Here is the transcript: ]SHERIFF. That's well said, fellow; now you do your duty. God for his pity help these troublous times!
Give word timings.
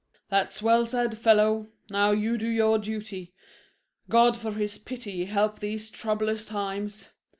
]SHERIFF. 0.11 0.29
That's 0.31 0.61
well 0.63 0.83
said, 0.87 1.17
fellow; 1.19 1.67
now 1.91 2.09
you 2.09 2.35
do 2.35 2.49
your 2.49 2.79
duty. 2.79 3.35
God 4.09 4.35
for 4.35 4.53
his 4.53 4.79
pity 4.79 5.25
help 5.25 5.59
these 5.59 5.91
troublous 5.91 6.43
times! 6.43 7.09